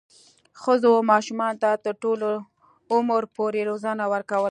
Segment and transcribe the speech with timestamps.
[0.61, 2.35] ښځو ماشومانو ته تر لوړ
[2.93, 4.39] عمر پورې روزنه ورکوله.